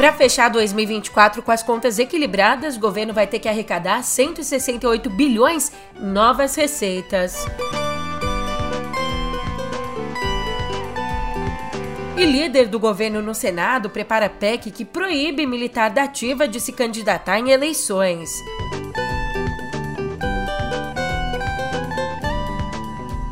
Para 0.00 0.14
fechar 0.14 0.48
2024 0.48 1.42
com 1.42 1.52
as 1.52 1.62
contas 1.62 1.98
equilibradas, 1.98 2.74
o 2.74 2.80
governo 2.80 3.12
vai 3.12 3.26
ter 3.26 3.38
que 3.38 3.46
arrecadar 3.46 4.02
168 4.02 5.10
bilhões 5.10 5.70
em 5.94 6.06
novas 6.06 6.54
receitas. 6.54 7.46
E 12.16 12.24
líder 12.24 12.68
do 12.68 12.80
governo 12.80 13.20
no 13.20 13.34
Senado 13.34 13.90
prepara 13.90 14.30
PEC 14.30 14.70
que 14.70 14.86
proíbe 14.86 15.44
militar 15.44 15.90
da 15.90 16.04
ativa 16.04 16.48
de 16.48 16.58
se 16.60 16.72
candidatar 16.72 17.38
em 17.38 17.50
eleições. 17.50 18.30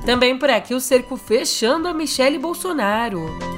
Também 0.04 0.38
por 0.38 0.50
aqui 0.50 0.74
o 0.74 0.80
cerco 0.80 1.16
fechando 1.16 1.88
a 1.88 1.94
Michele 1.94 2.36
Bolsonaro. 2.36 3.57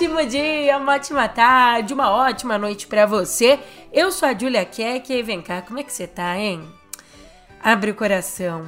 Ótimo 0.00 0.24
dia, 0.24 0.78
uma 0.78 0.94
ótima 0.94 1.28
tarde, 1.28 1.92
uma 1.92 2.10
ótima 2.10 2.56
noite 2.56 2.86
para 2.86 3.04
você. 3.04 3.60
Eu 3.92 4.10
sou 4.10 4.26
a 4.26 4.32
Julia 4.32 4.64
Keck 4.64 5.12
e 5.12 5.22
vem 5.22 5.42
cá, 5.42 5.60
como 5.60 5.78
é 5.78 5.82
que 5.82 5.92
você 5.92 6.06
tá, 6.06 6.38
hein? 6.38 6.66
Abre 7.62 7.90
o 7.90 7.94
coração. 7.94 8.64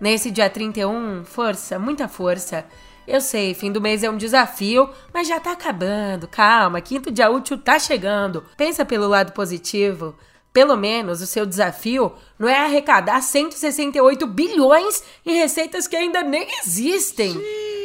Nesse 0.00 0.30
dia 0.30 0.48
31, 0.48 1.26
força, 1.26 1.78
muita 1.78 2.08
força. 2.08 2.64
Eu 3.06 3.20
sei, 3.20 3.52
fim 3.52 3.70
do 3.70 3.82
mês 3.82 4.02
é 4.02 4.08
um 4.08 4.16
desafio, 4.16 4.88
mas 5.12 5.28
já 5.28 5.38
tá 5.38 5.52
acabando. 5.52 6.26
Calma, 6.26 6.80
quinto 6.80 7.10
dia 7.10 7.30
útil 7.30 7.58
tá 7.58 7.78
chegando. 7.78 8.42
Pensa 8.56 8.82
pelo 8.82 9.08
lado 9.08 9.32
positivo. 9.32 10.16
Pelo 10.52 10.76
menos 10.76 11.22
o 11.22 11.26
seu 11.26 11.46
desafio 11.46 12.12
não 12.38 12.46
é 12.46 12.58
arrecadar 12.58 13.22
168 13.22 14.26
bilhões 14.26 15.02
em 15.24 15.34
receitas 15.34 15.88
que 15.88 15.96
ainda 15.96 16.22
nem 16.22 16.46
existem. 16.60 17.34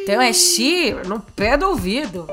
Então 0.03 0.21
é 0.21 0.33
chi 0.33 0.93
no 1.05 1.21
pé 1.21 1.55
do 1.55 1.69
ouvido. 1.69 2.27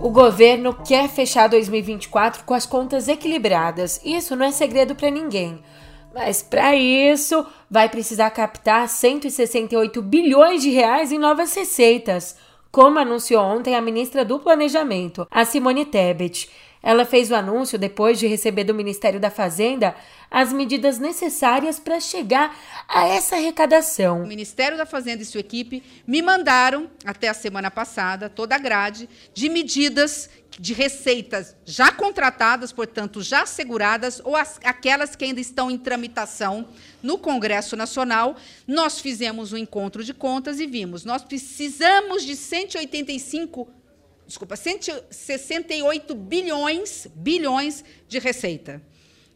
O 0.00 0.10
governo 0.10 0.74
quer 0.74 1.08
fechar 1.08 1.48
2024 1.48 2.44
com 2.44 2.54
as 2.54 2.66
contas 2.66 3.06
equilibradas. 3.06 4.00
Isso 4.04 4.34
não 4.34 4.46
é 4.46 4.52
segredo 4.52 4.94
para 4.96 5.10
ninguém. 5.10 5.62
Mas 6.14 6.42
para 6.42 6.76
isso, 6.76 7.44
vai 7.74 7.88
precisar 7.88 8.30
captar 8.30 8.88
168 8.88 10.00
bilhões 10.00 10.62
de 10.62 10.70
reais 10.70 11.10
em 11.10 11.18
novas 11.18 11.52
receitas 11.56 12.36
como 12.70 13.00
anunciou 13.00 13.44
ontem 13.44 13.74
a 13.74 13.80
ministra 13.80 14.24
do 14.24 14.38
Planejamento, 14.38 15.26
a 15.28 15.44
Simone 15.44 15.84
Tebet. 15.84 16.48
Ela 16.80 17.04
fez 17.04 17.32
o 17.32 17.34
anúncio 17.34 17.76
depois 17.76 18.18
de 18.18 18.28
receber 18.28 18.62
do 18.62 18.74
Ministério 18.74 19.18
da 19.18 19.30
Fazenda 19.30 19.94
as 20.30 20.52
medidas 20.52 20.98
necessárias 21.00 21.80
para 21.80 21.98
chegar 21.98 22.56
a 22.88 23.06
essa 23.06 23.36
arrecadação. 23.36 24.22
O 24.22 24.26
Ministério 24.26 24.76
da 24.76 24.86
Fazenda 24.86 25.22
e 25.22 25.24
sua 25.26 25.40
equipe 25.40 25.82
me 26.06 26.22
mandaram, 26.22 26.88
até 27.04 27.28
a 27.28 27.34
semana 27.34 27.72
passada, 27.72 28.28
toda 28.28 28.54
a 28.54 28.58
grade 28.58 29.08
de 29.32 29.48
medidas 29.48 30.28
de 30.58 30.72
receitas 30.72 31.56
já 31.64 31.90
contratadas, 31.90 32.72
portanto, 32.72 33.22
já 33.22 33.42
asseguradas, 33.42 34.20
ou 34.24 34.36
as, 34.36 34.58
aquelas 34.64 35.16
que 35.16 35.24
ainda 35.24 35.40
estão 35.40 35.70
em 35.70 35.78
tramitação 35.78 36.68
no 37.02 37.18
Congresso 37.18 37.76
Nacional. 37.76 38.36
Nós 38.66 39.00
fizemos 39.00 39.52
um 39.52 39.56
encontro 39.56 40.04
de 40.04 40.14
contas 40.14 40.60
e 40.60 40.66
vimos, 40.66 41.04
nós 41.04 41.24
precisamos 41.24 42.24
de 42.24 42.36
185 42.36 43.68
desculpa, 44.26 44.56
168 44.56 46.14
bilhões, 46.14 47.06
bilhões 47.14 47.84
de 48.08 48.18
receita. 48.18 48.82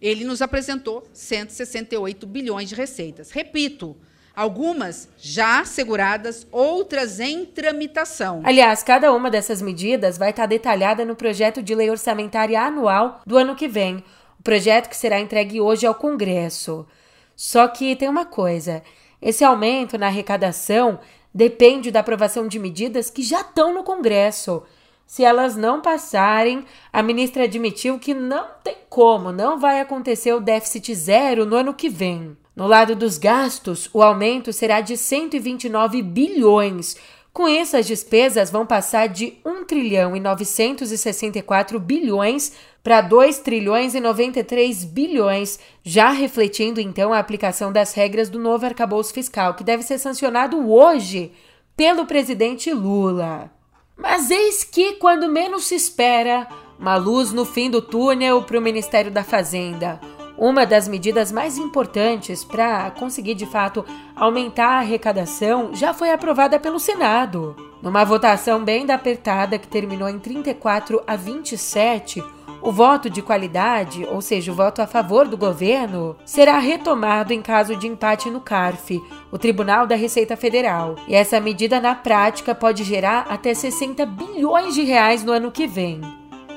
Ele 0.00 0.24
nos 0.24 0.40
apresentou 0.40 1.08
168 1.12 2.26
bilhões 2.26 2.68
de 2.68 2.74
receitas. 2.74 3.30
Repito, 3.30 3.96
algumas 4.38 5.08
já 5.18 5.64
seguradas, 5.64 6.46
outras 6.52 7.18
em 7.18 7.44
tramitação. 7.44 8.40
Aliás, 8.44 8.84
cada 8.84 9.12
uma 9.12 9.28
dessas 9.28 9.60
medidas 9.60 10.16
vai 10.16 10.30
estar 10.30 10.46
detalhada 10.46 11.04
no 11.04 11.16
projeto 11.16 11.60
de 11.60 11.74
lei 11.74 11.90
orçamentária 11.90 12.62
anual 12.62 13.20
do 13.26 13.36
ano 13.36 13.56
que 13.56 13.66
vem, 13.66 13.96
o 14.38 14.42
projeto 14.44 14.88
que 14.88 14.96
será 14.96 15.18
entregue 15.18 15.60
hoje 15.60 15.88
ao 15.88 15.94
Congresso. 15.94 16.86
Só 17.34 17.66
que 17.66 17.96
tem 17.96 18.08
uma 18.08 18.24
coisa: 18.24 18.80
esse 19.20 19.42
aumento 19.42 19.98
na 19.98 20.06
arrecadação 20.06 21.00
depende 21.34 21.90
da 21.90 21.98
aprovação 21.98 22.46
de 22.46 22.60
medidas 22.60 23.10
que 23.10 23.24
já 23.24 23.40
estão 23.40 23.74
no 23.74 23.82
Congresso. 23.82 24.62
Se 25.04 25.24
elas 25.24 25.56
não 25.56 25.80
passarem, 25.82 26.64
a 26.92 27.02
ministra 27.02 27.42
admitiu 27.42 27.98
que 27.98 28.14
não 28.14 28.46
tem 28.62 28.76
como, 28.88 29.32
não 29.32 29.58
vai 29.58 29.80
acontecer 29.80 30.32
o 30.32 30.40
déficit 30.40 30.94
zero 30.94 31.44
no 31.44 31.56
ano 31.56 31.74
que 31.74 31.88
vem. 31.88 32.36
No 32.58 32.66
lado 32.66 32.96
dos 32.96 33.18
gastos, 33.18 33.88
o 33.94 34.02
aumento 34.02 34.52
será 34.52 34.80
de 34.80 34.96
129 34.96 36.02
bilhões. 36.02 36.96
Com 37.32 37.46
isso, 37.46 37.76
as 37.76 37.86
despesas 37.86 38.50
vão 38.50 38.66
passar 38.66 39.06
de 39.06 39.34
1 39.46 39.64
trilhão 39.64 40.16
e 40.16 40.18
964 40.18 41.78
bilhões 41.78 42.52
para 42.82 43.00
2 43.00 43.38
trilhões 43.38 43.94
e 43.94 44.00
93 44.00 44.82
bilhões, 44.82 45.60
já 45.84 46.10
refletindo 46.10 46.80
então 46.80 47.12
a 47.12 47.20
aplicação 47.20 47.70
das 47.70 47.94
regras 47.94 48.28
do 48.28 48.40
novo 48.40 48.66
arcabouço 48.66 49.14
fiscal, 49.14 49.54
que 49.54 49.62
deve 49.62 49.84
ser 49.84 49.98
sancionado 49.98 50.68
hoje 50.68 51.30
pelo 51.76 52.06
presidente 52.06 52.72
Lula. 52.72 53.52
Mas 53.96 54.32
eis 54.32 54.64
que, 54.64 54.94
quando 54.94 55.28
menos 55.28 55.66
se 55.66 55.76
espera, 55.76 56.48
uma 56.76 56.96
luz 56.96 57.30
no 57.30 57.44
fim 57.44 57.70
do 57.70 57.80
túnel 57.80 58.42
para 58.42 58.58
o 58.58 58.60
Ministério 58.60 59.12
da 59.12 59.22
Fazenda. 59.22 60.00
Uma 60.38 60.64
das 60.64 60.86
medidas 60.86 61.32
mais 61.32 61.58
importantes 61.58 62.44
para 62.44 62.92
conseguir 62.92 63.34
de 63.34 63.44
fato 63.44 63.84
aumentar 64.14 64.68
a 64.68 64.78
arrecadação 64.78 65.74
já 65.74 65.92
foi 65.92 66.12
aprovada 66.12 66.60
pelo 66.60 66.78
Senado. 66.78 67.56
Numa 67.82 68.04
votação 68.04 68.62
bem 68.62 68.88
apertada 68.88 69.58
que 69.58 69.66
terminou 69.66 70.08
em 70.08 70.20
34 70.20 71.02
a 71.04 71.16
27, 71.16 72.22
o 72.62 72.70
voto 72.70 73.10
de 73.10 73.20
qualidade, 73.20 74.06
ou 74.08 74.20
seja, 74.20 74.52
o 74.52 74.54
voto 74.54 74.80
a 74.80 74.86
favor 74.86 75.26
do 75.26 75.36
governo, 75.36 76.16
será 76.24 76.58
retomado 76.58 77.32
em 77.32 77.42
caso 77.42 77.74
de 77.74 77.88
empate 77.88 78.30
no 78.30 78.40
CARF, 78.40 79.00
o 79.32 79.38
Tribunal 79.38 79.88
da 79.88 79.96
Receita 79.96 80.36
Federal. 80.36 80.94
E 81.08 81.16
essa 81.16 81.40
medida, 81.40 81.80
na 81.80 81.96
prática, 81.96 82.54
pode 82.54 82.84
gerar 82.84 83.26
até 83.28 83.54
60 83.54 84.06
bilhões 84.06 84.72
de 84.74 84.82
reais 84.82 85.24
no 85.24 85.32
ano 85.32 85.50
que 85.50 85.66
vem. 85.66 86.00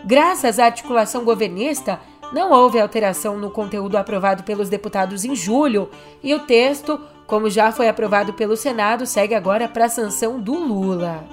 Graças 0.04 0.58
à 0.58 0.66
articulação 0.66 1.24
governista, 1.24 2.00
não 2.32 2.52
houve 2.52 2.80
alteração 2.80 3.38
no 3.38 3.50
conteúdo 3.50 3.98
aprovado 3.98 4.44
pelos 4.44 4.70
deputados 4.70 5.26
em 5.26 5.36
julho 5.36 5.90
e 6.24 6.34
o 6.34 6.40
texto, 6.40 7.00
como 7.28 7.50
já 7.50 7.72
foi 7.72 7.88
aprovado 7.88 8.34
pelo 8.34 8.56
Senado, 8.56 9.06
segue 9.06 9.36
agora 9.36 9.68
para 9.68 9.86
a 9.86 9.90
sanção 9.90 10.40
do 10.40 10.54
Lula 10.54 11.24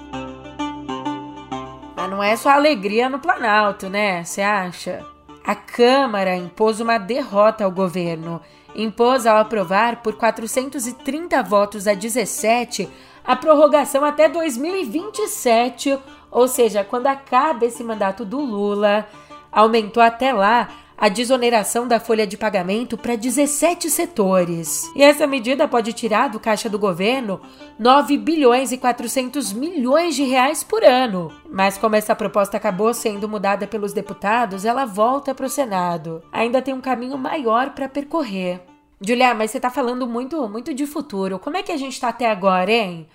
não 2.09 2.23
é 2.23 2.35
só 2.35 2.49
alegria 2.49 3.07
no 3.07 3.19
Planalto, 3.19 3.89
né? 3.89 4.23
Você 4.23 4.41
acha? 4.41 5.05
A 5.45 5.55
Câmara 5.55 6.35
impôs 6.35 6.79
uma 6.79 6.97
derrota 6.97 7.63
ao 7.63 7.71
governo. 7.71 8.41
Impôs 8.75 9.25
ao 9.25 9.37
aprovar 9.37 10.01
por 10.01 10.15
430 10.15 11.41
votos 11.43 11.87
a 11.87 11.93
17 11.93 12.89
a 13.23 13.35
prorrogação 13.35 14.03
até 14.03 14.27
2027, 14.27 15.97
ou 16.31 16.47
seja, 16.47 16.83
quando 16.83 17.07
acaba 17.07 17.65
esse 17.65 17.83
mandato 17.83 18.25
do 18.25 18.39
Lula. 18.39 19.07
Aumentou 19.51 20.03
até 20.03 20.33
lá 20.33 20.69
a 20.99 21.07
desoneração 21.07 21.87
da 21.87 21.97
folha 21.97 22.27
de 22.27 22.35
pagamento 22.35 22.97
para 22.97 23.15
17 23.15 23.89
setores. 23.89 24.83
E 24.93 25.01
essa 25.01 25.25
medida 25.25 25.65
pode 25.65 25.93
tirar 25.93 26.27
do 26.27 26.41
caixa 26.41 26.69
do 26.69 26.77
governo 26.77 27.39
9 27.79 28.17
bilhões 28.17 28.73
e 28.73 28.77
400 28.77 29.53
milhões 29.53 30.13
de 30.13 30.23
reais 30.23 30.61
por 30.61 30.83
ano. 30.83 31.31
Mas 31.49 31.77
como 31.77 31.95
essa 31.95 32.13
proposta 32.13 32.57
acabou 32.57 32.93
sendo 32.93 33.29
mudada 33.29 33.65
pelos 33.65 33.93
deputados, 33.93 34.65
ela 34.65 34.83
volta 34.83 35.33
para 35.33 35.45
o 35.45 35.49
Senado. 35.49 36.21
Ainda 36.33 36.61
tem 36.61 36.73
um 36.73 36.81
caminho 36.81 37.17
maior 37.17 37.69
para 37.69 37.87
percorrer. 37.87 38.61
Julia, 38.99 39.33
mas 39.33 39.51
você 39.51 39.57
está 39.57 39.69
falando 39.69 40.05
muito, 40.05 40.49
muito 40.49 40.73
de 40.73 40.85
futuro. 40.85 41.39
Como 41.39 41.55
é 41.55 41.63
que 41.63 41.71
a 41.71 41.77
gente 41.77 41.93
está 41.93 42.09
até 42.09 42.29
agora, 42.29 42.69
hein? 42.69 43.07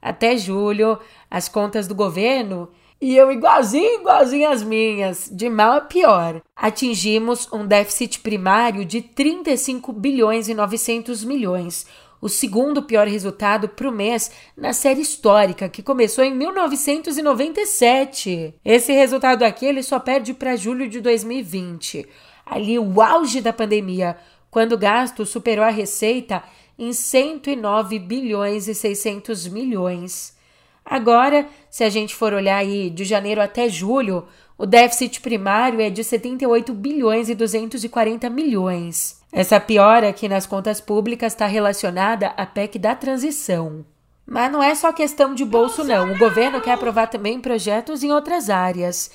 Até 0.00 0.38
julho, 0.38 0.98
as 1.30 1.48
contas 1.48 1.86
do 1.86 1.94
governo 1.94 2.70
e 3.00 3.16
eu 3.16 3.30
igualzinho, 3.30 4.00
igualzinho 4.00 4.48
as 4.48 4.62
minhas, 4.62 5.28
de 5.30 5.50
mal 5.50 5.72
a 5.72 5.80
pior. 5.80 6.40
Atingimos 6.54 7.48
um 7.52 7.66
déficit 7.66 8.20
primário 8.20 8.84
de 8.84 9.02
35 9.02 9.92
bilhões 9.92 10.48
e 10.48 10.54
900 10.54 11.24
milhões, 11.24 11.84
o 12.20 12.28
segundo 12.28 12.82
pior 12.82 13.06
resultado 13.06 13.68
para 13.68 13.88
o 13.88 13.92
mês 13.92 14.32
na 14.56 14.72
série 14.72 15.02
histórica, 15.02 15.68
que 15.68 15.82
começou 15.82 16.24
em 16.24 16.34
1997. 16.34 18.54
Esse 18.64 18.92
resultado 18.92 19.42
aqui 19.42 19.66
ele 19.66 19.82
só 19.82 20.00
perde 20.00 20.32
para 20.32 20.56
julho 20.56 20.88
de 20.88 20.98
2020, 21.00 22.08
ali 22.46 22.78
o 22.78 23.02
auge 23.02 23.42
da 23.42 23.52
pandemia, 23.52 24.16
quando 24.50 24.72
o 24.72 24.78
gasto 24.78 25.26
superou 25.26 25.64
a 25.64 25.70
receita 25.70 26.42
em 26.78 26.92
109 26.92 27.98
bilhões 27.98 28.68
e 28.68 28.74
600 28.74 29.48
milhões. 29.48 30.35
Agora, 30.88 31.48
se 31.68 31.82
a 31.82 31.90
gente 31.90 32.14
for 32.14 32.32
olhar 32.32 32.58
aí 32.58 32.88
de 32.88 33.04
janeiro 33.04 33.42
até 33.42 33.68
julho, 33.68 34.24
o 34.56 34.64
déficit 34.64 35.20
primário 35.20 35.80
é 35.80 35.90
de 35.90 36.04
78 36.04 36.72
bilhões 36.72 37.28
e 37.28 37.34
240 37.34 38.30
milhões. 38.30 39.20
Essa 39.32 39.58
piora 39.58 40.08
aqui 40.08 40.28
nas 40.28 40.46
contas 40.46 40.80
públicas 40.80 41.32
está 41.32 41.46
relacionada 41.46 42.28
à 42.28 42.46
PEC 42.46 42.78
da 42.78 42.94
transição. 42.94 43.84
Mas 44.24 44.50
não 44.50 44.62
é 44.62 44.74
só 44.74 44.92
questão 44.92 45.34
de 45.34 45.44
bolso, 45.44 45.84
não. 45.84 46.12
O 46.12 46.18
governo 46.18 46.60
quer 46.60 46.72
aprovar 46.72 47.08
também 47.08 47.40
projetos 47.40 48.02
em 48.02 48.12
outras 48.12 48.48
áreas. 48.48 49.10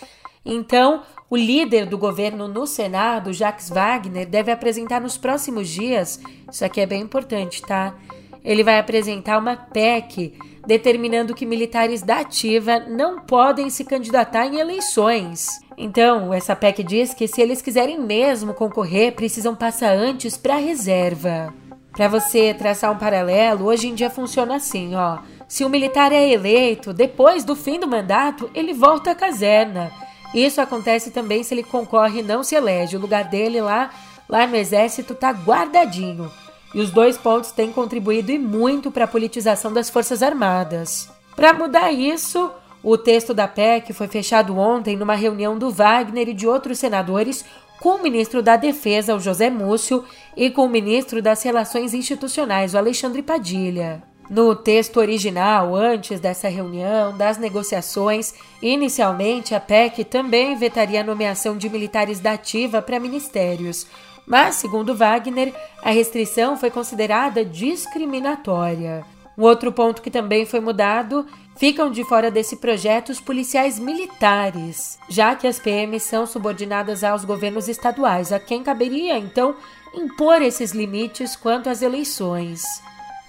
Então, 0.46 1.04
o 1.30 1.38
líder 1.38 1.86
do 1.86 1.98
governo 1.98 2.48
no 2.48 2.68
Senado, 2.68 3.34
Jacques 3.34 3.70
Wagner, 3.70 4.28
deve 4.28 4.52
apresentar 4.52 5.00
nos 5.00 5.18
próximos 5.18 5.70
dias. 5.70 6.20
Isso 6.52 6.64
aqui 6.64 6.82
é 6.82 6.86
bem 6.86 7.02
importante, 7.02 7.62
tá? 7.62 7.96
Ele 8.44 8.64
vai 8.64 8.78
apresentar 8.80 9.38
uma 9.38 9.56
PEC 9.56 10.38
determinando 10.66 11.34
que 11.34 11.46
militares 11.46 12.02
da 12.02 12.20
ativa 12.20 12.80
não 12.80 13.20
podem 13.20 13.70
se 13.70 13.84
candidatar 13.84 14.46
em 14.46 14.60
eleições. 14.60 15.48
Então, 15.78 16.34
essa 16.34 16.56
PEC 16.56 16.84
diz 16.84 17.14
que 17.14 17.28
se 17.28 17.42
eles 17.42 17.62
quiserem 17.62 18.00
mesmo 18.00 18.54
concorrer, 18.54 19.14
precisam 19.14 19.56
passar 19.56 19.96
antes 19.96 20.38
para 20.38 20.56
a 20.56 20.60
reserva. 20.60 21.54
Para 21.92 22.08
você 22.08 22.54
traçar 22.54 22.92
um 22.92 22.98
paralelo, 22.98 23.66
hoje 23.66 23.88
em 23.88 23.96
dia 23.96 24.10
funciona 24.10 24.56
assim, 24.56 24.96
ó. 24.96 25.20
Se 25.48 25.66
o 25.66 25.70
militar 25.70 26.14
é 26.14 26.30
eleito, 26.32 26.94
depois 26.94 27.44
do 27.44 27.56
fim 27.56 27.80
do 27.80 27.88
mandato, 27.88 28.50
ele 28.56 28.74
volta 28.74 29.12
à 29.12 29.16
caserna. 29.16 29.92
Isso 30.34 30.62
acontece 30.62 31.12
também 31.12 31.44
se 31.44 31.54
ele 31.54 31.64
concorre 31.64 32.20
e 32.22 32.24
não 32.24 32.44
se 32.44 32.56
elege. 32.56 32.96
O 32.96 33.02
lugar 33.02 33.26
dele 33.26 33.60
lá, 33.60 33.90
lá 34.30 34.48
no 34.48 34.56
exército 34.56 35.14
tá 35.14 35.32
guardadinho. 35.32 36.32
E 36.74 36.80
os 36.80 36.92
dois 36.92 37.18
pontos 37.18 37.52
têm 37.52 37.72
contribuído 37.72 38.32
e 38.32 38.40
muito 38.40 38.92
para 38.92 39.06
a 39.06 39.08
politização 39.08 39.74
das 39.74 39.90
Forças 39.90 40.24
Armadas. 40.24 41.10
Para 41.36 41.54
mudar 41.54 41.92
isso, 41.92 42.52
o 42.84 42.98
texto 42.98 43.34
da 43.34 43.48
PEC 43.48 43.94
foi 43.94 44.08
fechado 44.08 44.58
ontem 44.58 44.96
numa 44.96 45.16
reunião 45.16 45.58
do 45.58 45.70
Wagner 45.70 46.30
e 46.30 46.34
de 46.34 46.48
outros 46.48 46.80
senadores 46.80 47.46
com 47.80 47.96
o 47.96 48.04
ministro 48.04 48.44
da 48.44 48.56
Defesa, 48.56 49.16
o 49.16 49.20
José 49.20 49.50
Múcio, 49.50 50.06
e 50.38 50.52
com 50.52 50.66
o 50.66 50.70
ministro 50.70 51.20
das 51.22 51.42
Relações 51.42 51.96
Institucionais, 51.96 52.74
o 52.74 52.78
Alexandre 52.78 53.24
Padilha. 53.24 54.04
No 54.30 54.56
texto 54.56 54.98
original, 54.98 55.76
antes 55.76 56.20
dessa 56.20 56.48
reunião, 56.48 57.18
das 57.18 57.38
negociações, 57.38 58.34
inicialmente 58.62 59.54
a 59.54 59.60
PEC 59.60 60.06
também 60.06 60.56
vetaria 60.56 61.02
a 61.02 61.04
nomeação 61.04 61.58
de 61.58 61.70
militares 61.70 62.20
da 62.20 62.34
ativa 62.34 62.82
para 62.82 63.00
ministérios, 63.00 63.88
mas, 64.26 64.56
segundo 64.56 64.96
Wagner, 64.96 65.54
a 65.84 65.92
restrição 65.92 66.58
foi 66.58 66.70
considerada 66.70 67.44
discriminatória. 67.44 69.06
Um 69.38 69.44
outro 69.44 69.72
ponto 69.72 70.02
que 70.02 70.12
também 70.12 70.46
foi 70.46 70.60
mudado 70.60 71.26
ficam 71.58 71.92
de 71.92 72.04
fora 72.04 72.32
desse 72.32 72.58
projeto 72.58 73.10
os 73.10 73.20
policiais 73.20 73.80
militares, 73.80 74.98
já 75.10 75.36
que 75.36 75.48
as 75.48 75.60
PMs 75.60 76.04
são 76.04 76.26
subordinadas 76.26 77.04
aos 77.04 77.26
governos 77.26 77.68
estaduais, 77.68 78.32
a 78.32 78.40
quem 78.40 78.64
caberia 78.64 79.18
então 79.18 79.56
impor 79.94 80.42
esses 80.42 80.72
limites 80.72 81.36
quanto 81.36 81.70
às 81.70 81.82
eleições. 81.82 82.64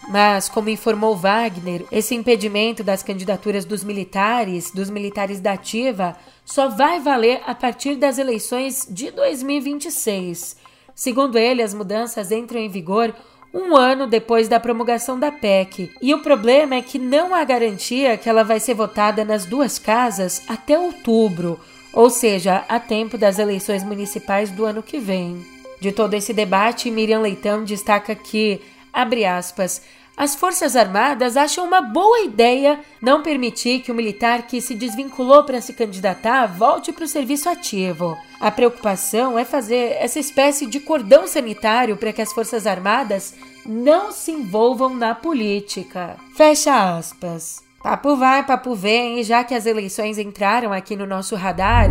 Mas, 0.09 0.49
como 0.49 0.69
informou 0.69 1.17
Wagner, 1.17 1.85
esse 1.93 2.15
impedimento 2.15 2.83
das 2.83 3.03
candidaturas 3.03 3.65
dos 3.65 3.85
militares, 3.85 4.71
dos 4.71 4.91
militares 4.91 5.41
da 5.41 5.53
ativa, 5.53 6.17
só 6.45 6.69
vai 6.69 6.99
valer 6.99 7.41
a 7.47 7.55
partir 7.55 7.97
das 7.97 8.19
eleições 8.19 8.87
de 8.91 9.11
2026. 9.13 10.57
Segundo 10.95 11.39
ele, 11.39 11.63
as 11.63 11.75
mudanças 11.75 12.31
entram 12.31 12.61
em 12.61 12.69
vigor 12.69 13.15
um 13.53 13.77
ano 13.77 14.07
depois 14.07 14.49
da 14.49 14.59
promulgação 14.59 15.19
da 15.19 15.31
PEC. 15.31 15.91
E 16.01 16.15
o 16.15 16.21
problema 16.21 16.75
é 16.75 16.83
que 16.83 16.99
não 16.99 17.35
há 17.35 17.45
garantia 17.45 18.17
que 18.17 18.29
ela 18.29 18.43
vai 18.43 18.59
ser 18.59 18.75
votada 18.75 19.25
nas 19.25 19.45
duas 19.45 19.79
casas 19.79 20.43
até 20.49 20.79
outubro, 20.79 21.61
ou 21.93 22.09
seja, 22.09 22.65
a 22.69 22.81
tempo 22.81 23.19
das 23.19 23.39
eleições 23.39 23.85
municipais 23.85 24.51
do 24.51 24.65
ano 24.65 24.83
que 24.83 24.99
vem. 24.99 25.45
De 25.81 25.93
todo 25.93 26.15
esse 26.15 26.33
debate, 26.33 26.91
Miriam 26.91 27.21
Leitão 27.21 27.65
destaca 27.65 28.15
que, 28.15 28.61
abre 28.93 29.25
aspas, 29.25 29.83
as 30.17 30.35
Forças 30.35 30.77
Armadas 30.77 31.37
acham 31.37 31.65
uma 31.65 31.81
boa 31.81 32.21
ideia 32.21 32.81
não 33.01 33.23
permitir 33.23 33.81
que 33.81 33.91
o 33.91 33.95
militar 33.95 34.47
que 34.47 34.61
se 34.61 34.75
desvinculou 34.75 35.43
para 35.43 35.61
se 35.61 35.73
candidatar 35.73 36.47
volte 36.47 36.93
para 36.93 37.05
o 37.05 37.09
serviço 37.09 37.49
ativo. 37.49 38.17
A 38.43 38.51
preocupação 38.51 39.39
é 39.39 39.45
fazer 39.45 39.97
essa 40.01 40.19
espécie 40.19 40.67
de 40.67 40.81
cordão 40.81 41.29
sanitário 41.29 41.97
para 41.97 42.13
que 42.13 42.21
as 42.21 42.33
Forças 42.33 42.67
Armadas 42.67 43.37
não 43.65 44.11
se 44.11 44.33
envolvam 44.33 44.97
na 44.97 45.15
política. 45.15 46.17
Fecha 46.37 46.97
aspas. 46.97 47.63
Papo 47.83 48.17
vai, 48.17 48.47
papo 48.47 48.77
vem, 48.77 49.19
e 49.19 49.25
já 49.25 49.43
que 49.43 49.55
as 49.55 49.67
eleições 49.67 50.17
entraram 50.17 50.73
aqui 50.73 50.95
no 50.95 51.05
nosso 51.05 51.35
radar, 51.35 51.91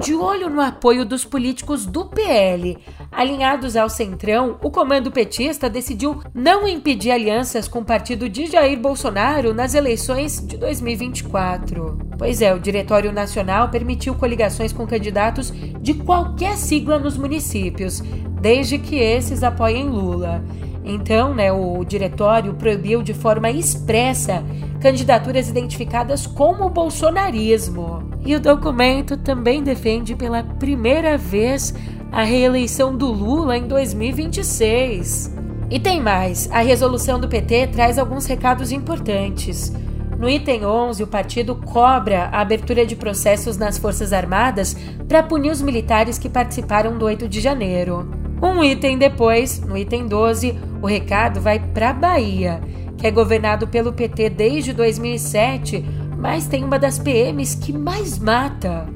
de 0.00 0.12
olho 0.12 0.50
no 0.50 0.60
apoio 0.60 1.04
dos 1.04 1.24
políticos 1.24 1.86
do 1.86 2.06
PL, 2.06 2.76
alinhados 3.12 3.76
ao 3.76 3.88
Centrão, 3.88 4.58
o 4.60 4.68
comando 4.68 5.12
petista 5.12 5.70
decidiu 5.70 6.20
não 6.34 6.66
impedir 6.66 7.12
alianças 7.12 7.68
com 7.68 7.78
o 7.78 7.84
partido 7.84 8.28
de 8.28 8.46
Jair 8.46 8.76
Bolsonaro 8.80 9.54
nas 9.54 9.74
eleições 9.74 10.44
de 10.44 10.56
2024. 10.56 11.98
Pois 12.18 12.42
é, 12.42 12.52
o 12.52 12.58
Diretório 12.58 13.12
Nacional 13.12 13.68
permitiu 13.68 14.16
coligações 14.16 14.72
com 14.72 14.88
candidatos 14.88 15.52
de 15.80 15.94
qualquer 15.94 16.56
sigla 16.56 16.98
nos 16.98 17.16
municípios, 17.16 18.00
desde 18.40 18.76
que 18.76 18.96
esses 18.96 19.44
apoiem 19.44 19.88
Lula. 19.88 20.42
Então, 20.88 21.34
né, 21.34 21.52
o 21.52 21.84
diretório 21.84 22.54
proibiu 22.54 23.02
de 23.02 23.12
forma 23.12 23.50
expressa 23.50 24.42
candidaturas 24.80 25.48
identificadas 25.48 26.26
como 26.26 26.70
bolsonarismo. 26.70 28.08
E 28.24 28.34
o 28.34 28.40
documento 28.40 29.16
também 29.18 29.62
defende 29.62 30.16
pela 30.16 30.42
primeira 30.42 31.18
vez 31.18 31.74
a 32.10 32.22
reeleição 32.22 32.96
do 32.96 33.12
Lula 33.12 33.56
em 33.58 33.68
2026. 33.68 35.36
E 35.70 35.78
tem 35.78 36.00
mais: 36.00 36.48
a 36.50 36.60
resolução 36.60 37.20
do 37.20 37.28
PT 37.28 37.68
traz 37.68 37.98
alguns 37.98 38.24
recados 38.24 38.72
importantes. 38.72 39.70
No 40.18 40.28
item 40.28 40.64
11, 40.64 41.02
o 41.02 41.06
partido 41.06 41.54
cobra 41.54 42.24
a 42.32 42.40
abertura 42.40 42.84
de 42.84 42.96
processos 42.96 43.56
nas 43.56 43.78
Forças 43.78 44.12
Armadas 44.12 44.74
para 45.06 45.22
punir 45.22 45.50
os 45.50 45.62
militares 45.62 46.18
que 46.18 46.28
participaram 46.28 46.98
do 46.98 47.04
8 47.04 47.28
de 47.28 47.40
janeiro. 47.40 48.27
Um 48.40 48.62
item 48.62 48.98
depois, 48.98 49.60
no 49.60 49.76
item 49.76 50.06
12, 50.06 50.56
o 50.80 50.86
recado 50.86 51.40
vai 51.40 51.58
para 51.58 51.92
Bahia, 51.92 52.60
que 52.96 53.06
é 53.06 53.10
governado 53.10 53.66
pelo 53.66 53.92
PT 53.92 54.30
desde 54.30 54.72
2007, 54.72 55.84
mas 56.16 56.46
tem 56.46 56.64
uma 56.64 56.78
das 56.78 56.98
PMs 56.98 57.56
que 57.56 57.72
mais 57.72 58.18
mata. 58.18 58.86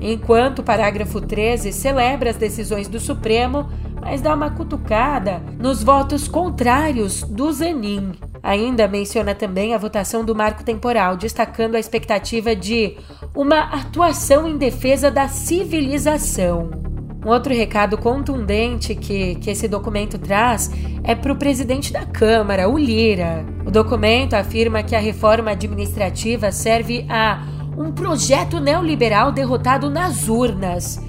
Enquanto 0.00 0.60
o 0.60 0.62
parágrafo 0.64 1.20
13 1.20 1.72
celebra 1.72 2.30
as 2.30 2.36
decisões 2.36 2.88
do 2.88 3.00
Supremo, 3.00 3.68
mas 4.00 4.20
dá 4.20 4.34
uma 4.34 4.50
cutucada 4.50 5.42
nos 5.58 5.82
votos 5.82 6.28
contrários 6.28 7.22
do 7.22 7.52
Zanin. 7.52 8.12
Ainda 8.42 8.86
menciona 8.86 9.34
também 9.34 9.74
a 9.74 9.78
votação 9.78 10.24
do 10.24 10.34
marco 10.34 10.64
temporal, 10.64 11.16
destacando 11.16 11.74
a 11.74 11.80
expectativa 11.80 12.54
de 12.54 12.96
uma 13.34 13.60
atuação 13.60 14.48
em 14.48 14.56
defesa 14.56 15.10
da 15.10 15.28
civilização. 15.28 16.87
Um 17.24 17.30
outro 17.30 17.52
recado 17.52 17.98
contundente 17.98 18.94
que, 18.94 19.34
que 19.36 19.50
esse 19.50 19.66
documento 19.66 20.18
traz 20.18 20.70
é 21.02 21.14
para 21.14 21.32
o 21.32 21.36
presidente 21.36 21.92
da 21.92 22.06
Câmara, 22.06 22.68
o 22.68 22.78
Lira. 22.78 23.44
O 23.66 23.70
documento 23.70 24.34
afirma 24.34 24.82
que 24.82 24.94
a 24.94 25.00
reforma 25.00 25.50
administrativa 25.50 26.52
serve 26.52 27.04
a 27.08 27.42
um 27.76 27.90
projeto 27.92 28.60
neoliberal 28.60 29.32
derrotado 29.32 29.90
nas 29.90 30.28
urnas. 30.28 31.00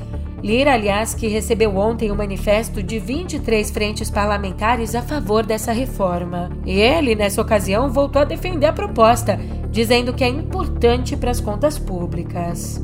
Lira, 0.41 0.73
aliás, 0.73 1.13
que 1.13 1.27
recebeu 1.27 1.75
ontem 1.75 2.09
o 2.09 2.13
um 2.13 2.17
manifesto 2.17 2.81
de 2.81 2.97
23 2.97 3.69
frentes 3.69 4.09
parlamentares 4.09 4.95
a 4.95 5.01
favor 5.01 5.45
dessa 5.45 5.71
reforma. 5.71 6.49
E 6.65 6.79
ele, 6.79 7.13
nessa 7.13 7.41
ocasião, 7.41 7.91
voltou 7.91 8.21
a 8.21 8.25
defender 8.25 8.67
a 8.67 8.73
proposta, 8.73 9.37
dizendo 9.69 10.13
que 10.13 10.23
é 10.23 10.29
importante 10.29 11.17
para 11.17 11.31
as 11.31 11.41
contas 11.41 11.77
públicas. 11.77 12.81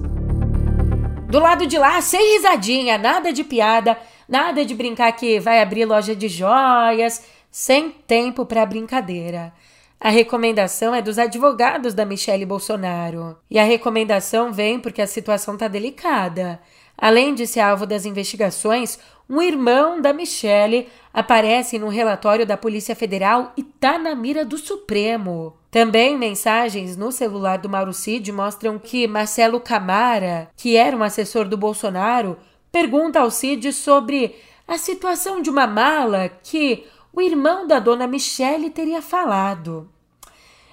Do 1.28 1.40
lado 1.40 1.66
de 1.66 1.78
lá, 1.78 2.00
sem 2.02 2.36
risadinha, 2.36 2.98
nada 2.98 3.34
de 3.34 3.44
piada, 3.44 3.98
nada 4.30 4.64
de 4.64 4.76
brincar 4.76 5.12
que 5.12 5.40
vai 5.40 5.60
abrir 5.60 5.84
loja 5.84 6.16
de 6.16 6.28
joias, 6.28 7.24
sem 7.50 7.90
tempo 7.90 8.46
para 8.46 8.66
brincadeira. 8.66 9.52
A 10.00 10.10
recomendação 10.10 10.94
é 10.94 11.02
dos 11.02 11.18
advogados 11.18 11.94
da 11.94 12.06
Michele 12.06 12.46
Bolsonaro. 12.46 13.36
E 13.50 13.58
a 13.58 13.64
recomendação 13.64 14.54
vem 14.54 14.80
porque 14.80 15.02
a 15.02 15.08
situação 15.08 15.56
está 15.56 15.68
delicada. 15.68 16.60
Além 16.98 17.34
de 17.34 17.48
ser 17.48 17.62
alvo 17.62 17.86
das 17.86 18.06
investigações, 18.06 19.00
um 19.30 19.42
irmão 19.42 20.00
da 20.00 20.14
Michele 20.14 20.88
aparece 21.14 21.80
no 21.80 21.88
relatório 21.88 22.46
da 22.46 22.56
Polícia 22.56 22.96
Federal 22.96 23.54
e 23.58 23.64
tá 23.64 23.98
na 23.98 24.14
mira 24.14 24.46
do 24.46 24.58
Supremo. 24.58 25.56
Também 25.72 26.18
mensagens 26.18 26.96
no 26.96 27.12
celular 27.12 27.58
do 27.58 27.70
Mauro 27.70 27.94
Cid 27.94 28.32
mostram 28.32 28.78
que 28.78 29.08
Marcelo 29.08 29.60
Camara, 29.60 30.50
que 30.56 30.78
era 30.78 30.96
um 30.96 31.04
assessor 31.04 31.48
do 31.48 31.58
Bolsonaro, 31.58 32.38
pergunta 32.72 33.20
ao 33.20 33.32
Cid 33.32 33.74
sobre 33.74 34.36
a 34.68 34.78
situação 34.78 35.42
de 35.42 35.50
uma 35.50 35.68
mala 35.68 36.30
que 36.44 36.86
o 37.12 37.22
irmão 37.22 37.66
da 37.66 37.80
dona 37.80 38.08
Michele 38.08 38.70
teria 38.70 39.02
falado. 39.02 39.90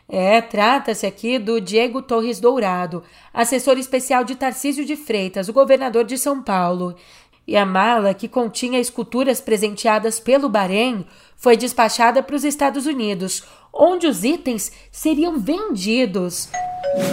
É, 0.08 0.42
trata-se 0.42 1.06
aqui 1.06 1.38
do 1.38 1.60
Diego 1.60 2.02
Torres 2.02 2.38
Dourado, 2.38 3.02
assessor 3.32 3.78
especial 3.78 4.24
de 4.24 4.34
Tarcísio 4.34 4.84
de 4.84 4.94
Freitas, 4.94 5.48
o 5.48 5.52
governador 5.52 6.04
de 6.04 6.18
São 6.18 6.42
Paulo. 6.42 6.94
E 7.46 7.56
a 7.56 7.66
mala, 7.66 8.14
que 8.14 8.28
continha 8.28 8.78
esculturas 8.78 9.40
presenteadas 9.40 10.20
pelo 10.20 10.48
Bahrein, 10.48 11.04
foi 11.36 11.56
despachada 11.56 12.22
para 12.22 12.36
os 12.36 12.44
Estados 12.44 12.86
Unidos, 12.86 13.42
onde 13.72 14.06
os 14.06 14.22
itens 14.22 14.70
seriam 14.90 15.38
vendidos. 15.38 16.48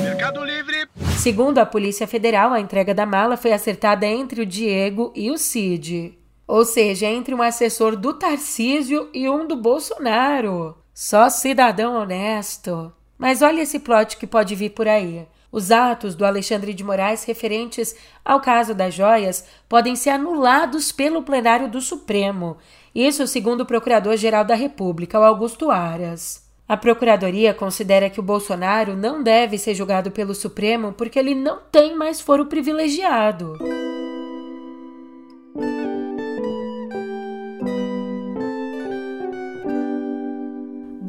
Mercado 0.04 0.44
Livre. 0.44 0.88
Segundo 1.18 1.58
a 1.58 1.66
Polícia 1.66 2.08
Federal, 2.08 2.54
a 2.54 2.60
entrega 2.60 2.94
da 2.94 3.06
mala 3.06 3.38
foi 3.38 3.54
acertada 3.54 4.06
entre 4.06 4.42
o 4.42 4.46
Diego 4.46 5.12
e 5.16 5.32
o 5.32 5.38
Cid. 5.38 6.18
Ou 6.48 6.66
seja, 6.66 7.08
entre 7.08 7.34
um 7.34 7.42
assessor 7.42 7.96
do 7.96 8.14
Tarcísio 8.14 9.10
e 9.14 9.30
um 9.30 9.48
do 9.48 9.56
Bolsonaro. 9.56 10.78
Só 10.94 11.30
cidadão 11.30 11.96
honesto. 11.96 12.92
Mas 13.18 13.42
olha 13.42 13.62
esse 13.62 13.80
plot 13.80 14.18
que 14.18 14.28
pode 14.28 14.56
vir 14.56 14.72
por 14.72 14.88
aí. 14.88 15.28
Os 15.52 15.72
atos 15.72 16.14
do 16.16 16.26
Alexandre 16.26 16.74
de 16.74 16.84
Moraes 16.84 17.24
referentes 17.24 17.96
ao 18.24 18.40
caso 18.40 18.76
das 18.76 18.94
joias 18.94 19.44
podem 19.68 19.96
ser 19.96 20.12
anulados 20.12 20.92
pelo 20.92 21.24
plenário 21.24 21.68
do 21.68 21.82
Supremo. 21.82 22.58
Isso 22.94 23.26
segundo 23.26 23.62
o 23.62 23.66
Procurador-Geral 23.66 24.46
da 24.46 24.56
República, 24.56 25.18
Augusto 25.18 25.72
Aras. 25.72 26.48
A 26.68 26.78
Procuradoria 26.78 27.52
considera 27.52 28.12
que 28.12 28.20
o 28.20 28.24
Bolsonaro 28.24 28.96
não 28.96 29.24
deve 29.24 29.58
ser 29.58 29.74
julgado 29.74 30.12
pelo 30.12 30.36
Supremo 30.36 30.94
porque 30.94 31.18
ele 31.18 31.34
não 31.34 31.60
tem 31.72 31.96
mais 31.96 32.22
foro 32.22 32.46
privilegiado. 32.46 33.58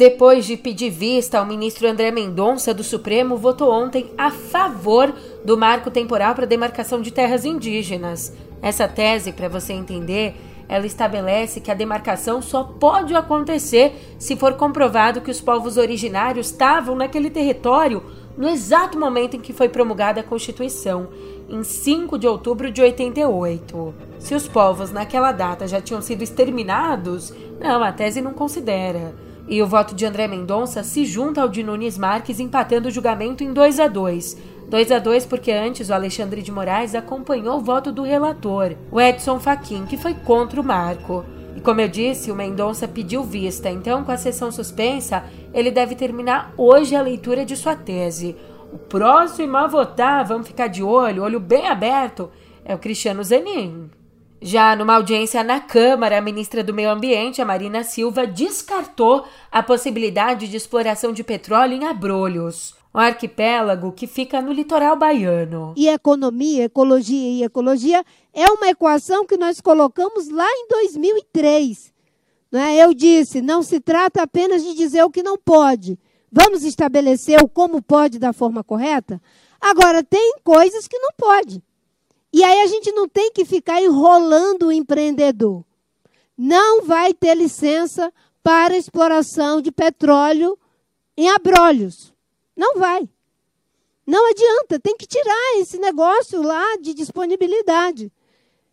Depois 0.01 0.47
de 0.47 0.57
pedir 0.57 0.89
vista, 0.89 1.43
o 1.43 1.47
ministro 1.47 1.87
André 1.87 2.11
Mendonça 2.11 2.73
do 2.73 2.83
Supremo 2.83 3.37
votou 3.37 3.71
ontem 3.71 4.11
a 4.17 4.31
favor 4.31 5.15
do 5.45 5.59
marco 5.59 5.91
temporal 5.91 6.35
para 6.35 6.47
demarcação 6.47 7.03
de 7.03 7.11
terras 7.11 7.45
indígenas. 7.45 8.33
Essa 8.63 8.89
tese, 8.89 9.31
para 9.31 9.47
você 9.47 9.75
entender, 9.75 10.37
ela 10.67 10.87
estabelece 10.87 11.61
que 11.61 11.71
a 11.71 11.75
demarcação 11.75 12.41
só 12.41 12.65
pode 12.65 13.15
acontecer 13.15 14.17
se 14.19 14.37
for 14.37 14.55
comprovado 14.55 15.21
que 15.21 15.31
os 15.31 15.39
povos 15.39 15.77
originários 15.77 16.47
estavam 16.47 16.97
naquele 16.97 17.29
território 17.29 18.03
no 18.39 18.49
exato 18.49 18.99
momento 18.99 19.37
em 19.37 19.41
que 19.41 19.53
foi 19.53 19.69
promulgada 19.69 20.23
a 20.23 20.25
Constituição, 20.25 21.09
em 21.47 21.63
5 21.63 22.17
de 22.17 22.27
outubro 22.27 22.71
de 22.71 22.81
88. 22.81 23.95
Se 24.19 24.35
os 24.35 24.49
povos 24.49 24.91
naquela 24.91 25.31
data 25.31 25.69
já 25.69 25.79
tinham 25.79 26.01
sido 26.01 26.23
exterminados, 26.23 27.35
não, 27.61 27.83
a 27.85 27.93
tese 27.93 28.23
não 28.23 28.33
considera. 28.33 29.29
E 29.51 29.61
o 29.61 29.67
voto 29.67 29.97
de 29.97 30.07
André 30.07 30.29
Mendonça 30.29 30.85
se 30.85 31.05
junta 31.05 31.43
ao 31.43 31.49
de 31.49 31.65
Nunes 31.65 31.99
Marques, 31.99 32.39
empatando 32.39 32.87
o 32.87 32.91
julgamento 32.91 33.43
em 33.43 33.53
2 33.53 33.81
a 33.81 33.89
2 33.89 34.37
2 34.69 34.93
a 34.93 35.01
2 35.01 35.27
porque 35.27 35.51
antes 35.51 35.89
o 35.89 35.93
Alexandre 35.93 36.41
de 36.41 36.53
Moraes 36.53 36.95
acompanhou 36.95 37.59
o 37.59 37.61
voto 37.61 37.91
do 37.91 38.05
relator, 38.05 38.77
o 38.93 39.01
Edson 39.01 39.41
Fachin, 39.41 39.85
que 39.87 39.97
foi 39.97 40.15
contra 40.15 40.61
o 40.61 40.65
marco. 40.65 41.25
E 41.57 41.61
como 41.61 41.81
eu 41.81 41.89
disse, 41.89 42.31
o 42.31 42.37
Mendonça 42.37 42.87
pediu 42.87 43.25
vista, 43.25 43.69
então 43.69 44.05
com 44.05 44.13
a 44.13 44.17
sessão 44.17 44.53
suspensa, 44.53 45.25
ele 45.53 45.73
deve 45.73 45.97
terminar 45.97 46.55
hoje 46.57 46.95
a 46.95 47.03
leitura 47.03 47.45
de 47.45 47.57
sua 47.57 47.75
tese. 47.75 48.37
O 48.73 48.79
próximo 48.79 49.57
a 49.57 49.67
votar, 49.67 50.25
vamos 50.25 50.47
ficar 50.47 50.69
de 50.69 50.85
olho, 50.85 51.25
olho 51.25 51.41
bem 51.41 51.67
aberto, 51.67 52.31
é 52.65 52.73
o 52.73 52.79
Cristiano 52.79 53.25
Zanin. 53.25 53.91
Já 54.43 54.75
numa 54.75 54.95
audiência 54.95 55.45
na 55.45 55.61
Câmara, 55.61 56.17
a 56.17 56.23
ministra 56.23 56.65
do 56.65 56.73
Meio 56.73 56.91
Ambiente, 56.91 57.43
a 57.43 57.45
Marina 57.45 57.85
Silva, 57.85 58.27
descartou 58.27 59.27
a 59.53 59.63
possibilidade 59.63 60.49
de 60.49 60.57
exploração 60.57 61.13
de 61.13 61.23
petróleo 61.23 61.75
em 61.75 61.85
Abrolhos, 61.85 62.75
um 62.95 62.99
arquipélago 62.99 63.93
que 63.93 64.07
fica 64.07 64.41
no 64.41 64.51
litoral 64.51 64.97
baiano. 64.97 65.75
E 65.77 65.89
economia, 65.89 66.65
ecologia 66.65 67.29
e 67.29 67.45
ecologia 67.45 68.03
é 68.33 68.51
uma 68.51 68.71
equação 68.71 69.27
que 69.27 69.37
nós 69.37 69.61
colocamos 69.61 70.31
lá 70.31 70.49
em 70.49 70.69
2003. 70.69 71.93
Né? 72.51 72.77
Eu 72.77 72.95
disse, 72.95 73.43
não 73.43 73.63
se 73.63 73.79
trata 73.79 74.23
apenas 74.23 74.65
de 74.65 74.75
dizer 74.75 75.05
o 75.05 75.11
que 75.11 75.23
não 75.23 75.37
pode. 75.37 75.99
Vamos 76.33 76.65
estabelecer 76.65 77.43
o 77.43 77.49
como 77.49 77.83
pode 77.83 78.19
da 78.19 78.33
forma 78.33 78.65
correta? 78.65 79.21
Agora, 79.61 80.03
tem 80.03 80.37
coisas 80.43 80.89
que 80.89 80.99
não 80.99 81.11
pode. 81.15 81.63
E 82.33 82.45
aí 82.45 82.61
a 82.61 82.67
gente 82.67 82.93
não 82.93 83.09
tem 83.09 83.33
que 83.33 83.45
ficar 83.45 83.83
enrolando 83.83 84.67
o 84.67 84.73
empreendedor. 84.73 85.65
Não 86.37 86.83
vai 86.83 87.13
ter 87.13 87.35
licença 87.35 88.13
para 88.43 88.77
exploração 88.77 89.61
de 89.61 89.71
petróleo 89.71 90.59
em 91.17 91.29
abrolhos. 91.29 92.15
Não 92.57 92.79
vai. 92.79 93.09
Não 94.07 94.31
adianta, 94.31 94.81
tem 94.81 94.97
que 94.97 95.07
tirar 95.07 95.59
esse 95.59 95.79
negócio 95.79 96.43
lá 96.43 96.77
de 96.81 96.95
disponibilidade. 96.95 98.11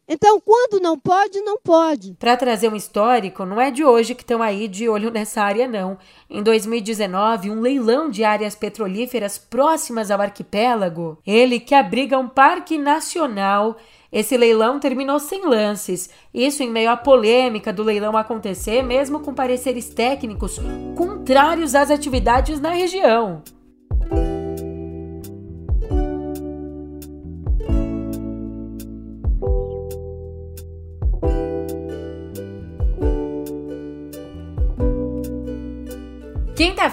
Então, 0.09 0.39
quando 0.39 0.79
não 0.79 0.97
pode, 0.97 1.41
não 1.41 1.57
pode. 1.57 2.13
Para 2.13 2.37
trazer 2.37 2.71
um 2.71 2.75
histórico, 2.75 3.45
não 3.45 3.59
é 3.59 3.69
de 3.69 3.83
hoje 3.83 4.15
que 4.15 4.23
estão 4.23 4.41
aí 4.41 4.67
de 4.69 4.87
olho 4.87 5.11
nessa 5.11 5.41
área, 5.41 5.67
não. 5.67 5.97
Em 6.29 6.41
2019, 6.41 7.49
um 7.49 7.59
leilão 7.59 8.09
de 8.09 8.23
áreas 8.23 8.55
petrolíferas 8.55 9.37
próximas 9.37 10.09
ao 10.09 10.21
arquipélago, 10.21 11.17
ele 11.27 11.59
que 11.59 11.75
abriga 11.75 12.17
um 12.17 12.29
parque 12.29 12.77
nacional. 12.77 13.75
Esse 14.09 14.37
leilão 14.37 14.79
terminou 14.79 15.19
sem 15.19 15.45
lances, 15.45 16.09
isso 16.33 16.63
em 16.63 16.71
meio 16.71 16.89
à 16.89 16.95
polêmica 16.95 17.73
do 17.73 17.83
leilão 17.83 18.15
acontecer, 18.15 18.81
mesmo 18.81 19.19
com 19.19 19.33
pareceres 19.33 19.89
técnicos 19.89 20.57
contrários 20.95 21.75
às 21.75 21.91
atividades 21.91 22.61
na 22.61 22.69
região. 22.69 23.43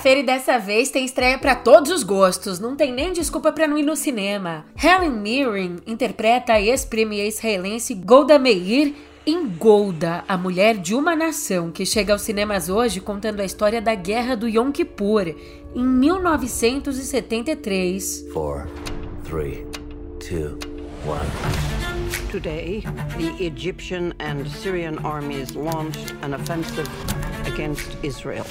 Quinta-feira 0.05 0.21
e 0.21 0.27
dessa 0.27 0.59
vez 0.59 0.91
tem 0.91 1.07
estreia 1.07 1.39
para 1.39 1.55
todos 1.55 1.91
os 1.91 2.03
gostos, 2.03 2.61
não 2.61 2.77
tem 2.77 2.93
nem 2.93 3.15
desculpa 3.15 3.51
para 3.51 3.67
não 3.67 3.79
ir 3.79 3.85
no 3.85 3.97
cinema. 3.97 4.67
Helen 4.77 5.13
Mirren 5.13 5.77
interpreta 5.87 6.53
a 6.53 6.61
ex-premier 6.61 7.27
israelense 7.27 7.95
Golda 7.95 8.39
Meir 8.39 8.95
em 9.25 9.49
Golda, 9.49 10.23
a 10.29 10.37
mulher 10.37 10.77
de 10.77 10.95
uma 10.95 11.17
nação, 11.17 11.71
que 11.71 11.87
chega 11.87 12.13
aos 12.13 12.21
cinemas 12.21 12.69
hoje 12.69 13.01
contando 13.01 13.41
a 13.41 13.47
história 13.47 13.81
da 13.81 13.95
Guerra 13.95 14.37
do 14.37 14.47
Yom 14.47 14.71
Kippur, 14.71 15.35
em 15.75 15.83
1973. 15.83 18.27
4, 18.31 18.71
3, 19.25 19.67
2, 20.29 20.55
1. 22.29 22.31
Today, 22.31 22.85
the 23.17 23.43
Egyptian 23.43 24.13
and 24.21 24.47
Syrian 24.51 24.99
armies 25.03 25.55
launched 25.55 26.15
an 26.23 26.35
offensive 26.35 26.91
against 27.47 27.97
Israel. 28.03 28.45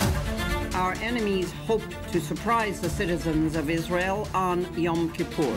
Our 0.76 0.94
enemies 1.04 1.54
hoped 1.68 1.96
to 2.12 2.20
surprise 2.20 2.80
the 2.80 2.90
citizens 2.90 3.56
of 3.56 3.70
Israel 3.70 4.28
on 4.34 4.66
Yom 4.76 5.08
Kippur. 5.10 5.54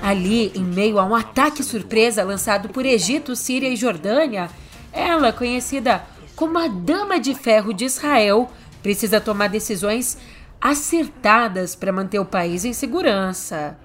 Ali, 0.00 0.52
em 0.54 0.62
meio 0.62 1.00
a 1.00 1.04
um 1.04 1.16
ataque 1.16 1.64
surpresa 1.64 2.22
lançado 2.22 2.68
por 2.68 2.86
Egito, 2.86 3.34
Síria 3.34 3.68
e 3.68 3.74
Jordânia, 3.74 4.48
ela, 4.92 5.32
conhecida 5.32 6.04
como 6.36 6.58
a 6.58 6.68
Dama 6.68 7.18
de 7.18 7.34
Ferro 7.34 7.72
de 7.72 7.86
Israel, 7.86 8.48
precisa 8.84 9.20
tomar 9.20 9.48
decisões 9.48 10.16
acertadas 10.60 11.74
para 11.74 11.92
manter 11.92 12.20
o 12.20 12.24
país 12.24 12.64
em 12.64 12.72
segurança. 12.72 13.76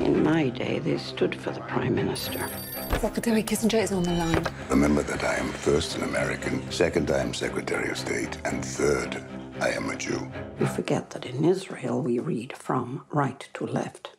In 0.00 0.22
my 0.24 0.50
day, 0.50 0.80
they 0.80 0.98
stood 0.98 1.36
for 1.36 1.52
the 1.52 1.60
Prime 1.60 1.94
Minister. 1.94 2.40
Secretary 3.00 3.44
Kissinger 3.44 3.84
is 3.84 3.92
on 3.92 4.02
the 4.02 4.10
line. 4.10 4.42
Remember 4.68 5.04
that 5.04 5.22
I 5.22 5.38
am 5.38 5.52
first 5.52 5.96
an 5.96 6.02
American, 6.02 6.60
second 6.72 7.08
I 7.08 7.20
am 7.20 7.32
Secretary 7.32 7.88
of 7.88 7.96
State, 7.96 8.38
and 8.44 8.64
third 8.64 9.22
I 9.60 9.70
am 9.70 9.90
a 9.90 9.96
Jew. 9.96 10.30
You 10.60 10.66
forget 10.66 11.10
that 11.10 11.26
in 11.26 11.44
Israel 11.44 12.00
we 12.00 12.20
read 12.20 12.52
from 12.56 13.02
right 13.12 13.48
to 13.54 13.66
left. 13.66 14.10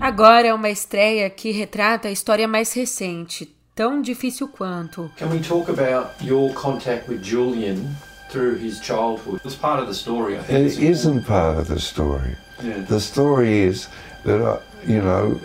Agora 0.00 0.48
é 0.48 0.54
uma 0.54 0.68
estreia 0.68 1.30
que 1.30 1.52
retrata 1.52 2.08
a 2.08 2.10
história 2.10 2.48
mais 2.48 2.72
recente, 2.72 3.54
tão 3.74 4.02
difícil 4.02 4.48
quanto. 4.48 5.10
Can 5.16 5.28
we 5.28 5.38
talk 5.38 5.70
about 5.70 6.10
your 6.20 6.52
contact 6.54 7.08
with 7.08 7.22
Julian 7.22 7.96
through 8.30 8.56
his 8.56 8.80
childhood? 8.80 9.40
It's 9.44 9.54
part 9.54 9.80
of 9.80 9.86
the 9.86 9.94
story, 9.94 10.36
I 10.36 10.42
think. 10.42 10.66
It 10.66 10.82
isn't 10.82 11.24
part 11.24 11.58
of 11.58 11.68
the 11.68 11.78
story. 11.78 12.36
Yeah. 12.62 12.84
The 12.88 13.00
story 13.00 13.60
is 13.60 13.88
that, 14.24 14.40
I, 14.40 14.58
you 14.84 15.00
know, 15.00 15.40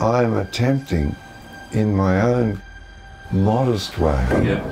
I'm 0.00 0.38
attempting 0.38 1.14
in 1.72 1.94
my 1.94 2.22
own 2.22 2.62
modest 3.30 3.98
way. 3.98 4.26
Yeah 4.42 4.62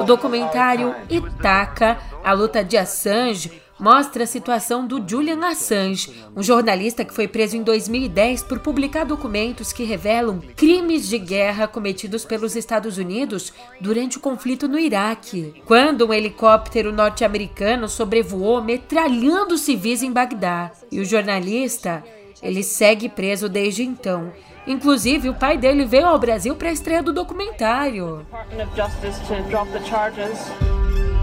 o 0.00 0.04
documentário 0.04 0.94
Itaca, 1.10 1.98
a 2.24 2.32
luta 2.32 2.64
de 2.64 2.76
Assange, 2.76 3.62
mostra 3.78 4.24
a 4.24 4.26
situação 4.26 4.86
do 4.86 5.06
Julian 5.06 5.46
Assange, 5.46 6.24
um 6.34 6.42
jornalista 6.42 7.04
que 7.04 7.14
foi 7.14 7.28
preso 7.28 7.56
em 7.56 7.62
2010 7.62 8.42
por 8.44 8.60
publicar 8.60 9.04
documentos 9.04 9.72
que 9.72 9.84
revelam 9.84 10.40
crimes 10.56 11.08
de 11.08 11.18
guerra 11.18 11.68
cometidos 11.68 12.24
pelos 12.24 12.56
Estados 12.56 12.96
Unidos 12.96 13.52
durante 13.80 14.16
o 14.16 14.20
conflito 14.20 14.66
no 14.66 14.78
Iraque, 14.78 15.62
quando 15.66 16.06
um 16.06 16.14
helicóptero 16.14 16.92
norte-americano 16.92 17.88
sobrevoou 17.88 18.62
metralhando 18.62 19.58
civis 19.58 20.02
em 20.02 20.12
Bagdá. 20.12 20.72
E 20.90 21.00
o 21.00 21.04
jornalista, 21.04 22.02
ele 22.42 22.62
segue 22.62 23.08
preso 23.08 23.48
desde 23.48 23.82
então. 23.82 24.32
Inclusive, 24.66 25.28
o 25.28 25.34
pai 25.34 25.56
dele 25.56 25.84
veio 25.84 26.06
ao 26.06 26.18
Brasil 26.18 26.56
para 26.56 26.68
a 26.68 26.72
estreia 26.72 27.02
do 27.02 27.12
documentário 27.12 28.26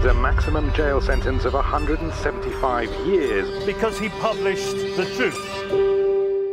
a 0.08 0.12
maximum 0.12 0.70
jail 0.74 1.00
sentence 1.00 1.46
of 1.46 1.56
175 1.56 2.90
years 3.06 3.64
because 3.64 3.98
he 3.98 4.10
published 4.20 4.76
the 4.96 5.06
truth. 5.16 5.38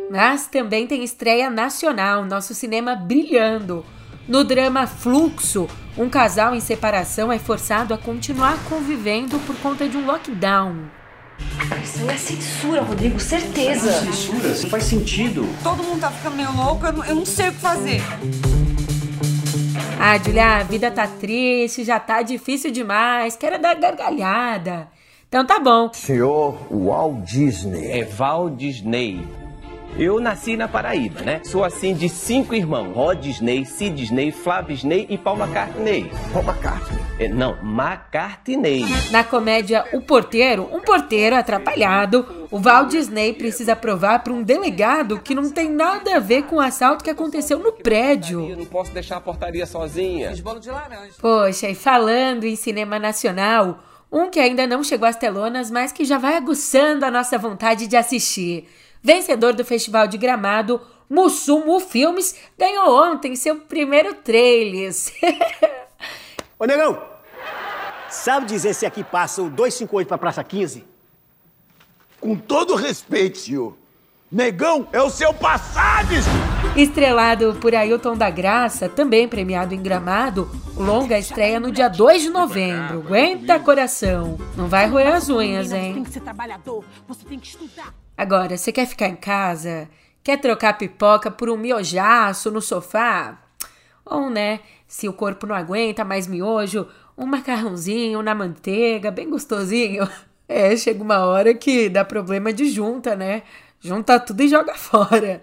Mas 0.10 0.48
também 0.48 0.88
tem 0.88 1.04
estreia 1.04 1.50
nacional, 1.50 2.24
nosso 2.24 2.54
cinema 2.54 2.96
brilhando. 2.96 3.86
No 4.28 4.44
drama 4.44 4.88
Fluxo, 4.88 5.68
um 5.98 6.10
casal 6.10 6.56
em 6.56 6.62
separação 6.62 7.32
é 7.32 7.40
forçado 7.40 7.94
a 7.94 7.98
continuar 7.98 8.58
convivendo 8.70 9.38
por 9.40 9.56
conta 9.58 9.88
de 9.88 9.98
um 9.98 10.06
lockdown. 10.06 11.01
Isso 11.84 12.10
é 12.10 12.18
censura, 12.18 12.82
Rodrigo, 12.82 13.20
certeza. 13.20 13.92
Não 13.92 14.10
é 14.10 14.12
censura, 14.12 14.50
não 14.50 14.70
faz 14.70 14.84
sentido. 14.84 15.48
Todo 15.64 15.84
mundo 15.84 16.02
tá 16.02 16.12
ficando 16.12 16.36
meio 16.36 16.56
louco, 16.56 16.86
eu 16.86 16.94
não, 16.94 17.06
eu 17.06 17.16
não 17.16 17.26
sei 17.26 17.50
o 17.50 17.52
que 17.52 17.60
fazer. 17.60 18.02
Ah, 20.00 20.18
Julia, 20.18 20.58
a 20.58 20.64
vida 20.64 20.90
tá 20.90 21.08
triste, 21.08 21.84
já 21.84 22.00
tá 22.00 22.22
difícil 22.24 22.72
demais, 22.72 23.36
quero 23.36 23.62
dar 23.62 23.76
gargalhada. 23.76 24.88
Então 25.28 25.46
tá 25.46 25.60
bom. 25.60 25.92
Senhor 25.94 26.58
Walt 26.70 27.24
Disney. 27.24 27.86
É 28.00 28.04
Walt 28.04 28.56
Disney. 28.56 29.26
Eu 29.98 30.20
nasci 30.22 30.56
na 30.56 30.68
Paraíba, 30.68 31.22
né? 31.22 31.42
Sou 31.44 31.66
assim 31.66 31.94
de 31.94 32.08
cinco 32.08 32.56
irmãos: 32.56 32.94
Rod 32.94 33.20
Disney, 33.20 33.66
Sid 33.66 33.96
Disney, 33.96 34.32
Flávio 34.32 34.76
Disney 34.76 35.06
e 35.10 35.18
Paul 35.18 35.38
McCartney. 35.38 36.10
Paul 36.32 36.46
McCartney? 36.46 37.00
É, 37.20 37.28
não, 37.28 37.58
McCartney. 37.62 38.86
Na 39.12 39.24
comédia 39.24 39.86
O 39.92 40.02
Porteiro, 40.02 40.68
um 40.72 40.80
porteiro 40.80 41.36
atrapalhado, 41.36 42.48
o 42.50 42.58
Walt 42.58 42.90
Disney 42.90 43.34
precisa 43.34 43.76
provar 43.76 44.24
para 44.24 44.34
um 44.34 44.42
delegado 44.42 45.20
que 45.20 45.36
não 45.36 45.52
tem 45.52 45.70
nada 45.70 46.16
a 46.16 46.20
ver 46.20 46.44
com 46.44 46.56
o 46.56 46.62
assalto 46.62 47.04
que 47.04 47.10
aconteceu 47.10 47.60
no 47.60 47.74
prédio. 47.74 48.50
Eu 48.50 48.58
não 48.58 48.66
posso 48.66 48.92
deixar 48.92 49.18
a 49.18 49.22
portaria 49.22 49.66
sozinha. 49.66 50.34
Poxa, 51.20 51.70
e 51.70 51.76
falando 51.76 52.46
em 52.46 52.56
cinema 52.56 52.98
nacional, 52.98 53.80
um 54.12 54.30
que 54.30 54.40
ainda 54.40 54.66
não 54.66 54.84
chegou 54.84 55.08
às 55.08 55.18
telonas, 55.18 55.70
mas 55.70 55.92
que 55.92 56.06
já 56.06 56.18
vai 56.18 56.38
aguçando 56.38 57.06
a 57.06 57.12
nossa 57.12 57.38
vontade 57.38 57.88
de 57.88 57.98
assistir 57.98 58.68
vencedor 59.02 59.54
do 59.54 59.66
Festival 59.66 60.08
de 60.08 60.18
Gramado, 60.18 60.82
Mussumu 61.10 61.80
Filmes, 61.80 62.36
ganhou 62.58 63.04
ontem 63.04 63.36
seu 63.36 63.58
primeiro 63.58 64.14
trailer. 64.14 64.92
Ô, 66.58 66.66
negão, 66.66 67.02
sabe 68.10 68.46
dizer 68.46 68.74
se 68.74 68.86
aqui 68.86 69.04
passa 69.04 69.42
o 69.42 69.50
258 69.50 70.08
para 70.08 70.18
Praça 70.18 70.44
15? 70.44 70.86
Com 72.20 72.36
todo 72.36 72.76
respeito, 72.76 73.40
senhor, 73.40 73.76
negão 74.32 74.88
é 74.94 75.02
o 75.02 75.10
seu 75.10 75.34
Passades! 75.34 76.26
Estrelado 76.78 77.58
por 77.60 77.76
Ailton 77.76 78.16
da 78.16 78.30
Graça, 78.30 78.88
também 78.88 79.28
premiado 79.28 79.74
em 79.74 79.82
Gramado, 79.82 80.50
longa 80.78 81.20
estreia 81.20 81.60
no 81.60 81.70
dia 81.70 81.90
2 81.90 82.22
de 82.22 82.30
novembro. 82.30 83.00
Aguenta 83.00 83.60
coração. 83.60 84.38
Não 84.56 84.68
vai 84.68 84.88
roer 84.88 85.14
as 85.14 85.28
unhas, 85.28 85.74
hein? 85.74 85.90
Você 85.90 85.94
tem 85.96 86.04
que 86.04 86.12
ser 86.12 86.22
trabalhador, 86.22 86.86
você 87.08 87.26
tem 87.26 87.38
que 87.38 87.48
estudar. 87.48 87.94
Agora, 88.22 88.56
você 88.56 88.72
quer 88.72 88.86
ficar 88.86 89.08
em 89.08 89.16
casa? 89.16 89.90
Quer 90.24 90.40
trocar 90.40 90.78
pipoca 90.78 91.32
por 91.32 91.50
um 91.50 91.58
miojaço 91.58 92.52
no 92.52 92.62
sofá? 92.62 93.42
Ou, 94.06 94.30
né, 94.30 94.60
se 94.88 95.10
o 95.10 95.14
corpo 95.14 95.48
não 95.48 95.56
aguenta 95.56 96.06
mais 96.06 96.28
miojo, 96.28 96.88
um 97.18 97.26
macarrãozinho 97.26 98.22
na 98.22 98.36
manteiga, 98.36 99.10
bem 99.10 99.28
gostosinho. 99.28 100.08
É, 100.48 100.76
chega 100.76 101.02
uma 101.02 101.20
hora 101.20 101.54
que 101.54 101.88
dá 101.88 102.04
problema 102.04 102.52
de 102.52 102.70
junta, 102.70 103.16
né? 103.16 103.42
Junta 103.80 104.20
tudo 104.20 104.42
e 104.42 104.50
joga 104.50 104.76
fora. 104.78 105.42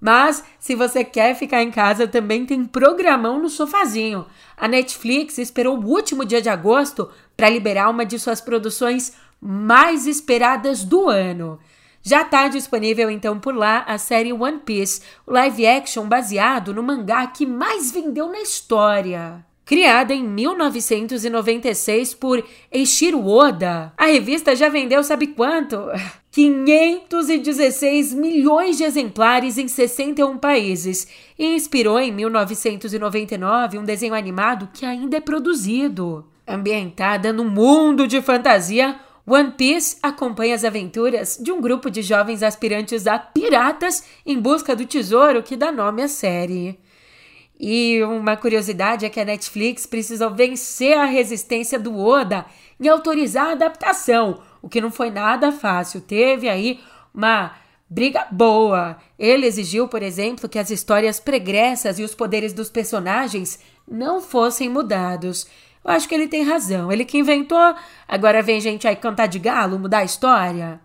Mas, 0.00 0.44
se 0.60 0.76
você 0.76 1.02
quer 1.02 1.34
ficar 1.34 1.64
em 1.64 1.70
casa, 1.72 2.06
também 2.06 2.46
tem 2.46 2.64
programão 2.64 3.42
no 3.42 3.50
sofazinho. 3.50 4.24
A 4.56 4.68
Netflix 4.68 5.36
esperou 5.38 5.76
o 5.76 5.84
último 5.84 6.24
dia 6.24 6.40
de 6.40 6.48
agosto 6.48 7.10
para 7.36 7.50
liberar 7.50 7.90
uma 7.90 8.06
de 8.06 8.20
suas 8.20 8.40
produções 8.40 9.14
mais 9.40 10.06
esperadas 10.06 10.84
do 10.84 11.08
ano. 11.08 11.58
Já 12.06 12.22
está 12.22 12.46
disponível 12.46 13.10
então 13.10 13.36
por 13.36 13.52
lá 13.52 13.80
a 13.80 13.98
série 13.98 14.32
One 14.32 14.60
Piece, 14.64 15.00
o 15.26 15.32
live 15.32 15.66
action 15.66 16.06
baseado 16.06 16.72
no 16.72 16.80
mangá 16.80 17.26
que 17.26 17.44
mais 17.44 17.90
vendeu 17.90 18.28
na 18.28 18.38
história. 18.38 19.44
Criada 19.64 20.14
em 20.14 20.22
1996 20.22 22.14
por 22.14 22.46
Eiichiro 22.70 23.26
Oda, 23.26 23.92
a 23.96 24.06
revista 24.06 24.54
já 24.54 24.68
vendeu 24.68 25.02
sabe 25.02 25.26
quanto? 25.26 25.76
516 26.30 28.14
milhões 28.14 28.76
de 28.76 28.84
exemplares 28.84 29.58
em 29.58 29.66
61 29.66 30.38
países 30.38 31.08
e 31.36 31.56
inspirou 31.56 31.98
em 31.98 32.12
1999 32.12 33.78
um 33.78 33.84
desenho 33.84 34.14
animado 34.14 34.68
que 34.72 34.86
ainda 34.86 35.16
é 35.16 35.20
produzido. 35.20 36.24
Ambientada 36.46 37.32
no 37.32 37.44
mundo 37.44 38.06
de 38.06 38.22
fantasia, 38.22 39.00
One 39.28 39.50
Piece 39.52 39.98
acompanha 40.00 40.54
as 40.54 40.62
aventuras 40.62 41.36
de 41.40 41.50
um 41.50 41.60
grupo 41.60 41.90
de 41.90 42.00
jovens 42.00 42.44
aspirantes 42.44 43.08
a 43.08 43.18
piratas 43.18 44.04
em 44.24 44.38
busca 44.38 44.76
do 44.76 44.86
tesouro 44.86 45.42
que 45.42 45.56
dá 45.56 45.72
nome 45.72 46.02
à 46.02 46.08
série. 46.08 46.78
E 47.58 48.00
uma 48.04 48.36
curiosidade 48.36 49.04
é 49.04 49.10
que 49.10 49.18
a 49.18 49.24
Netflix 49.24 49.84
precisou 49.84 50.30
vencer 50.32 50.96
a 50.96 51.06
resistência 51.06 51.78
do 51.78 51.98
Oda 51.98 52.46
em 52.78 52.86
autorizar 52.86 53.48
a 53.48 53.52
adaptação, 53.52 54.42
o 54.62 54.68
que 54.68 54.80
não 54.80 54.92
foi 54.92 55.10
nada 55.10 55.50
fácil. 55.50 56.00
Teve 56.00 56.48
aí 56.48 56.78
uma 57.12 57.52
briga 57.90 58.26
boa. 58.30 58.96
Ele 59.18 59.46
exigiu, 59.46 59.88
por 59.88 60.02
exemplo, 60.02 60.48
que 60.48 60.58
as 60.58 60.70
histórias 60.70 61.18
pregressas 61.18 61.98
e 61.98 62.04
os 62.04 62.14
poderes 62.14 62.52
dos 62.52 62.70
personagens 62.70 63.58
não 63.88 64.20
fossem 64.20 64.68
mudados. 64.68 65.46
Eu 65.86 65.92
acho 65.92 66.08
que 66.08 66.14
ele 66.14 66.26
tem 66.26 66.42
razão. 66.42 66.90
Ele 66.90 67.04
que 67.04 67.16
inventou, 67.16 67.74
agora 68.08 68.42
vem 68.42 68.60
gente 68.60 68.88
aí 68.88 68.96
cantar 68.96 69.26
de 69.26 69.38
galo, 69.38 69.78
mudar 69.78 69.98
a 69.98 70.04
história. 70.04 70.80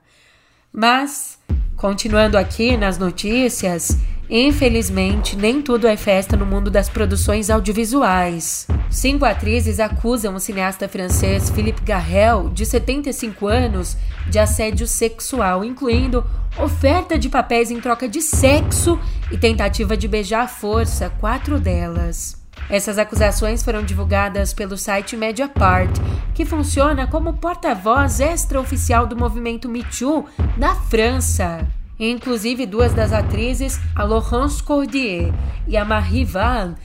Mas, 0.71 1.39
continuando 1.75 2.37
aqui 2.37 2.77
nas 2.77 2.99
notícias, 2.99 3.97
infelizmente 4.29 5.35
nem 5.35 5.59
tudo 5.59 5.87
é 5.87 5.97
festa 5.97 6.37
no 6.37 6.45
mundo 6.45 6.69
das 6.69 6.87
produções 6.87 7.49
audiovisuais. 7.49 8.67
Cinco 8.91 9.25
atrizes 9.25 9.79
acusam 9.79 10.35
o 10.35 10.39
cineasta 10.39 10.87
francês 10.87 11.49
Philippe 11.49 11.81
Garrel, 11.81 12.49
de 12.49 12.63
75 12.63 13.47
anos, 13.47 13.97
de 14.29 14.37
assédio 14.37 14.85
sexual, 14.85 15.65
incluindo 15.65 16.23
oferta 16.61 17.17
de 17.17 17.27
papéis 17.27 17.71
em 17.71 17.81
troca 17.81 18.07
de 18.07 18.21
sexo 18.21 18.99
e 19.31 19.37
tentativa 19.37 19.97
de 19.97 20.07
beijar 20.07 20.43
à 20.43 20.47
força 20.47 21.09
quatro 21.19 21.59
delas. 21.59 22.40
Essas 22.71 22.97
acusações 22.97 23.61
foram 23.61 23.83
divulgadas 23.83 24.53
pelo 24.53 24.77
site 24.77 25.17
Mediapart, 25.17 25.91
que 26.33 26.45
funciona 26.45 27.05
como 27.05 27.33
porta-voz 27.33 28.21
extraoficial 28.21 29.05
do 29.05 29.17
movimento 29.17 29.67
Me 29.67 29.83
Too 29.83 30.25
na 30.57 30.73
França. 30.73 31.67
Inclusive, 31.99 32.65
duas 32.65 32.93
das 32.93 33.11
atrizes, 33.11 33.77
a 33.93 34.05
Laurence 34.05 34.63
Cordier 34.63 35.33
e 35.67 35.75
a 35.75 35.83
Marie 35.83 36.23
Val, 36.23 36.75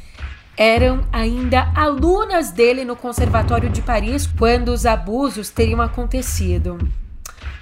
eram 0.56 1.06
ainda 1.12 1.70
alunas 1.72 2.50
dele 2.50 2.84
no 2.84 2.96
Conservatório 2.96 3.70
de 3.70 3.80
Paris 3.80 4.26
quando 4.26 4.70
os 4.70 4.84
abusos 4.84 5.50
teriam 5.50 5.80
acontecido. 5.80 6.78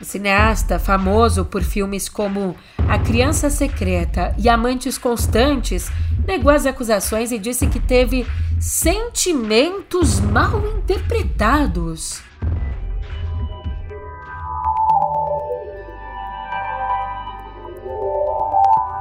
O 0.01 0.05
cineasta, 0.05 0.79
famoso 0.79 1.45
por 1.45 1.63
filmes 1.63 2.09
como 2.09 2.57
A 2.89 2.99
Criança 2.99 3.51
Secreta 3.51 4.35
e 4.39 4.49
Amantes 4.49 4.99
Constantes, 4.99 5.91
negou 6.27 6.51
as 6.51 6.67
acusações 6.67 7.33
e 7.33 7.39
disse 7.39 7.67
que 7.67 7.81
teve 7.81 8.27
sentimentos 8.61 10.21
mal 10.21 10.63
interpretados. 10.79 12.23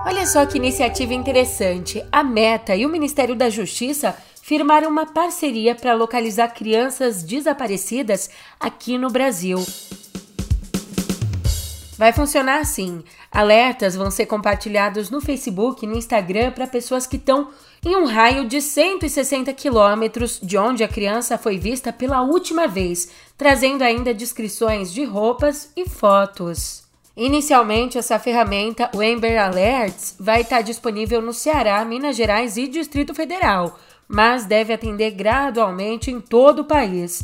Olha 0.05 0.25
só 0.25 0.45
que 0.45 0.57
iniciativa 0.57 1.13
interessante. 1.13 2.03
A 2.11 2.23
Meta 2.23 2.75
e 2.75 2.85
o 2.85 2.89
Ministério 2.89 3.35
da 3.35 3.49
Justiça 3.49 4.15
firmaram 4.41 4.89
uma 4.89 5.05
parceria 5.05 5.73
para 5.73 5.93
localizar 5.93 6.49
crianças 6.49 7.23
desaparecidas 7.23 8.29
aqui 8.59 8.97
no 8.97 9.09
Brasil. 9.09 9.57
Vai 12.03 12.11
funcionar 12.11 12.59
assim: 12.59 13.01
alertas 13.31 13.95
vão 13.95 14.11
ser 14.11 14.25
compartilhados 14.25 15.09
no 15.09 15.21
Facebook 15.21 15.85
e 15.85 15.87
no 15.87 15.95
Instagram 15.95 16.51
para 16.51 16.67
pessoas 16.67 17.07
que 17.07 17.15
estão 17.15 17.47
em 17.81 17.95
um 17.95 18.03
raio 18.03 18.45
de 18.45 18.59
160 18.59 19.53
quilômetros 19.53 20.37
de 20.43 20.57
onde 20.57 20.83
a 20.83 20.87
criança 20.89 21.37
foi 21.37 21.57
vista 21.57 21.93
pela 21.93 22.21
última 22.21 22.67
vez, 22.67 23.07
trazendo 23.37 23.83
ainda 23.83 24.13
descrições 24.13 24.93
de 24.93 25.05
roupas 25.05 25.71
e 25.77 25.87
fotos. 25.87 26.83
Inicialmente, 27.15 27.97
essa 27.97 28.19
ferramenta, 28.19 28.91
o 28.93 28.99
Amber 28.99 29.41
Alerts, 29.41 30.17
vai 30.19 30.41
estar 30.41 30.59
disponível 30.59 31.21
no 31.21 31.31
Ceará, 31.31 31.85
Minas 31.85 32.17
Gerais 32.17 32.57
e 32.57 32.67
Distrito 32.67 33.15
Federal, 33.15 33.79
mas 34.09 34.43
deve 34.43 34.73
atender 34.73 35.11
gradualmente 35.11 36.11
em 36.11 36.19
todo 36.19 36.63
o 36.63 36.65
país. 36.65 37.23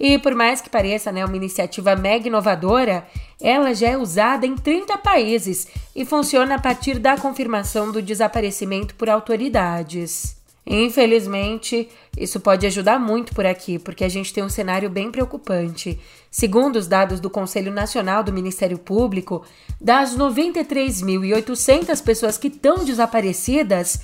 E 0.00 0.18
por 0.18 0.34
mais 0.34 0.62
que 0.62 0.70
pareça 0.70 1.12
né, 1.12 1.22
uma 1.22 1.36
iniciativa 1.36 1.94
mega 1.94 2.26
inovadora, 2.26 3.06
ela 3.38 3.74
já 3.74 3.90
é 3.90 3.98
usada 3.98 4.46
em 4.46 4.56
30 4.56 4.96
países 4.96 5.68
e 5.94 6.06
funciona 6.06 6.54
a 6.54 6.58
partir 6.58 6.98
da 6.98 7.18
confirmação 7.18 7.92
do 7.92 8.00
desaparecimento 8.00 8.94
por 8.94 9.10
autoridades. 9.10 10.40
Infelizmente, 10.66 11.88
isso 12.16 12.40
pode 12.40 12.64
ajudar 12.66 12.98
muito 12.98 13.34
por 13.34 13.44
aqui, 13.44 13.78
porque 13.78 14.04
a 14.04 14.08
gente 14.08 14.32
tem 14.32 14.42
um 14.42 14.48
cenário 14.48 14.88
bem 14.88 15.10
preocupante. 15.10 16.00
Segundo 16.30 16.76
os 16.76 16.86
dados 16.86 17.20
do 17.20 17.28
Conselho 17.28 17.72
Nacional 17.72 18.22
do 18.22 18.32
Ministério 18.32 18.78
Público, 18.78 19.44
das 19.78 20.16
93.800 20.16 22.02
pessoas 22.02 22.38
que 22.38 22.48
estão 22.48 22.84
desaparecidas, 22.84 24.00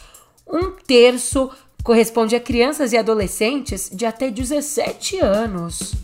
um 0.47 0.73
terço 0.73 1.51
corresponde 1.87 2.35
a 2.35 2.41
crianças 2.41 2.93
e 2.93 2.97
adolescentes 2.97 3.89
de 3.95 4.05
até 4.05 4.29
17 4.29 5.21
anos. 5.21 5.95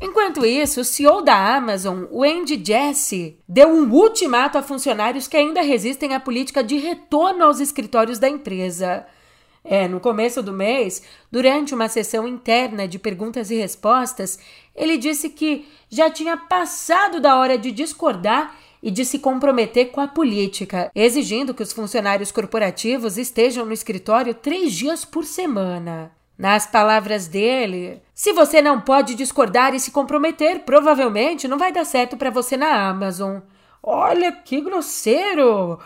Enquanto 0.00 0.44
isso, 0.44 0.80
o 0.80 0.84
CEO 0.84 1.22
da 1.22 1.54
Amazon, 1.54 2.06
o 2.10 2.24
Andy 2.24 2.60
Jassy, 2.60 3.38
deu 3.48 3.68
um 3.68 3.88
ultimato 3.88 4.58
a 4.58 4.64
funcionários 4.64 5.28
que 5.28 5.36
ainda 5.36 5.62
resistem 5.62 6.12
à 6.12 6.18
política 6.18 6.60
de 6.64 6.76
retorno 6.76 7.44
aos 7.44 7.60
escritórios 7.60 8.18
da 8.18 8.28
empresa. 8.28 9.06
É, 9.62 9.86
no 9.86 10.00
começo 10.00 10.42
do 10.42 10.52
mês, 10.52 11.00
durante 11.30 11.72
uma 11.72 11.88
sessão 11.88 12.26
interna 12.26 12.88
de 12.88 12.98
perguntas 12.98 13.48
e 13.48 13.54
respostas, 13.54 14.40
ele 14.74 14.98
disse 14.98 15.30
que 15.30 15.68
já 15.88 16.10
tinha 16.10 16.36
passado 16.36 17.20
da 17.20 17.38
hora 17.38 17.56
de 17.56 17.70
discordar 17.70 18.56
e 18.82 18.90
de 18.90 19.04
se 19.04 19.18
comprometer 19.18 19.90
com 19.92 20.00
a 20.00 20.08
política, 20.08 20.90
exigindo 20.94 21.54
que 21.54 21.62
os 21.62 21.72
funcionários 21.72 22.32
corporativos 22.32 23.16
estejam 23.16 23.64
no 23.64 23.72
escritório 23.72 24.34
três 24.34 24.72
dias 24.72 25.04
por 25.04 25.24
semana. 25.24 26.10
Nas 26.36 26.66
palavras 26.66 27.28
dele, 27.28 28.02
se 28.12 28.32
você 28.32 28.60
não 28.60 28.80
pode 28.80 29.14
discordar 29.14 29.74
e 29.74 29.80
se 29.80 29.92
comprometer, 29.92 30.60
provavelmente 30.60 31.46
não 31.46 31.58
vai 31.58 31.70
dar 31.70 31.84
certo 31.84 32.16
para 32.16 32.30
você 32.30 32.56
na 32.56 32.88
Amazon. 32.88 33.38
Olha 33.82 34.32
que 34.32 34.60
grosseiro! 34.60 35.78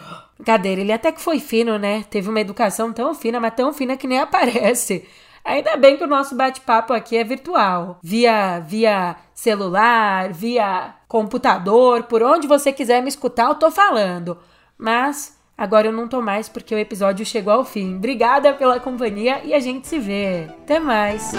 Cadeira, 0.45 0.81
ele 0.81 0.93
até 0.93 1.11
que 1.13 1.21
foi 1.21 1.41
fino, 1.41 1.79
né? 1.79 2.05
Teve 2.09 2.29
uma 2.29 2.41
educação 2.41 2.93
tão 2.93 3.15
fina, 3.15 3.41
mas 3.41 3.55
tão 3.55 3.73
fina 3.73 3.97
que 3.97 4.07
nem 4.07 4.19
aparece. 4.19 5.07
Ainda 5.47 5.77
bem 5.77 5.97
que 5.97 6.03
o 6.03 6.09
nosso 6.09 6.35
bate-papo 6.35 6.93
aqui 6.93 7.17
é 7.17 7.23
virtual, 7.23 8.01
via 8.03 8.59
via 8.59 9.15
celular, 9.33 10.33
via 10.33 10.97
computador, 11.07 12.03
por 12.03 12.21
onde 12.21 12.49
você 12.49 12.73
quiser 12.73 13.01
me 13.01 13.09
escutar, 13.09 13.47
eu 13.49 13.55
tô 13.55 13.71
falando. 13.71 14.37
Mas 14.77 15.39
agora 15.57 15.87
eu 15.87 15.93
não 15.93 16.09
tô 16.09 16.21
mais 16.21 16.49
porque 16.49 16.75
o 16.75 16.79
episódio 16.79 17.25
chegou 17.25 17.53
ao 17.53 17.65
fim. 17.65 17.95
Obrigada 17.95 18.55
pela 18.55 18.81
companhia 18.81 19.41
e 19.45 19.55
a 19.55 19.61
gente 19.61 19.87
se 19.87 20.01
vê. 20.01 20.49
Até 20.65 20.81
mais. 20.81 21.31